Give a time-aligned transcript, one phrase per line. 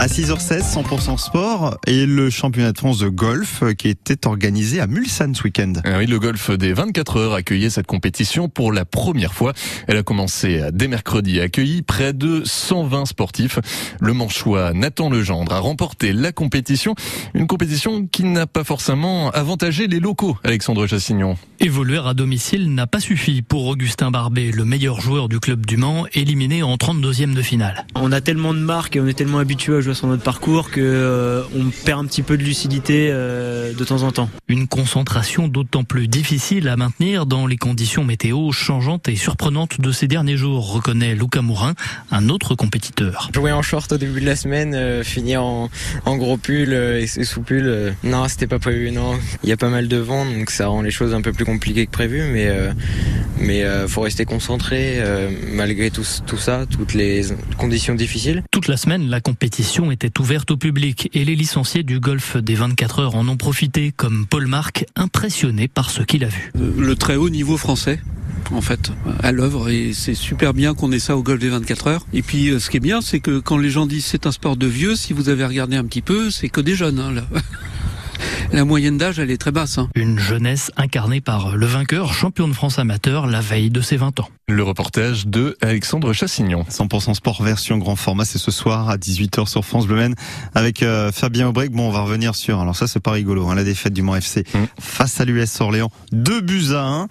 [0.00, 4.86] À 6h16, 100% sport et le championnat de France de golf qui était organisé à
[4.86, 5.72] Mulsanne ce week-end.
[5.84, 9.54] Ah oui, le golf des 24 heures accueillait cette compétition pour la première fois.
[9.88, 13.58] Elle a commencé dès mercredi et accueilli près de 120 sportifs.
[14.00, 16.94] Le manchois Nathan Legendre a remporté la compétition,
[17.34, 21.36] une compétition qui n'a pas forcément avantagé les locaux, Alexandre Chassignon.
[21.60, 25.76] Évoluer à domicile n'a pas suffi pour Augustin Barbet, le meilleur joueur du club du
[25.76, 27.84] Mans, éliminé en 32e de finale.
[27.96, 30.70] On a tellement de marques et on est tellement habitué à jouer sur notre parcours
[30.70, 34.30] que euh, on perd un petit peu de lucidité euh, de temps en temps.
[34.46, 39.90] Une concentration d'autant plus difficile à maintenir dans les conditions météo changeantes et surprenantes de
[39.90, 41.74] ces derniers jours, reconnaît Lucas Mourin,
[42.12, 43.30] un autre compétiteur.
[43.34, 45.70] Jouer en short au début de la semaine, euh, finir en,
[46.04, 49.18] en, gros pull et, sous pull, non, c'était pas prévu, non.
[49.42, 51.47] Il y a pas mal de vent, donc ça rend les choses un peu plus
[51.48, 52.48] compliquées que prévu, mais
[53.40, 55.02] mais faut rester concentré
[55.52, 57.22] malgré tout, tout ça, toutes les
[57.56, 58.42] conditions difficiles.
[58.50, 62.54] Toute la semaine, la compétition était ouverte au public et les licenciés du golf des
[62.54, 66.52] 24 heures en ont profité, comme Paul Marc, impressionné par ce qu'il a vu.
[66.56, 68.00] Euh, le très haut niveau français
[68.50, 71.86] en fait à l'œuvre et c'est super bien qu'on ait ça au golf des 24
[71.88, 72.06] heures.
[72.12, 74.32] Et puis euh, ce qui est bien c'est que quand les gens disent c'est un
[74.32, 77.12] sport de vieux, si vous avez regardé un petit peu, c'est que des jeunes hein,
[77.12, 77.24] là.
[78.52, 79.78] la moyenne d'âge, elle est très basse.
[79.78, 79.88] Hein.
[79.94, 84.20] Une jeunesse incarnée par le vainqueur, champion de France amateur, la veille de ses 20
[84.20, 84.28] ans.
[84.48, 86.64] Le reportage de Alexandre Chassignon.
[86.70, 89.98] 100% sport version grand format, c'est ce soir à 18h sur France Bleu
[90.54, 91.70] avec euh, Fabien Aubrec.
[91.72, 94.16] Bon, on va revenir sur, alors ça c'est pas rigolo, hein, la défaite du Mans
[94.16, 94.58] FC mm.
[94.80, 95.90] face à l'US Orléans.
[96.12, 97.08] Deux buts à 1,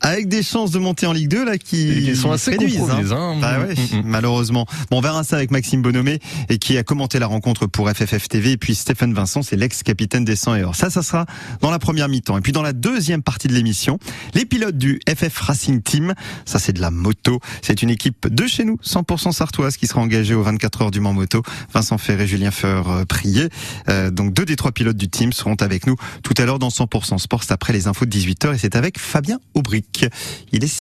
[0.00, 2.80] avec des chances de monter en Ligue 2 là qui, sont assez réduisent.
[2.90, 3.04] Hein.
[3.10, 3.38] Hein.
[3.40, 4.02] Bah ouais, mm, mm.
[4.04, 4.66] malheureusement.
[4.90, 8.28] Bon, on verra ça avec Maxime Bonhomé et qui a commenté la rencontre pour FFF
[8.28, 8.52] TV.
[8.52, 10.75] Et puis Stéphane Vincent, c'est l'ex-capitaine des 100 et or.
[10.76, 11.24] Ça, ça sera
[11.62, 12.36] dans la première mi-temps.
[12.36, 13.98] Et puis dans la deuxième partie de l'émission,
[14.34, 16.12] les pilotes du FF Racing Team,
[16.44, 17.40] ça c'est de la moto.
[17.62, 21.00] C'est une équipe de chez nous, 100% sartoise, qui sera engagée aux 24 heures du
[21.00, 21.42] Mans Moto.
[21.72, 23.48] Vincent Ferré, Julien Feur, euh, Prié.
[23.88, 26.68] Euh, donc deux des trois pilotes du team seront avec nous tout à l'heure dans
[26.68, 27.44] 100% Sport.
[27.44, 30.04] C'est après les infos de 18h et c'est avec Fabien Aubric.
[30.52, 30.68] Il est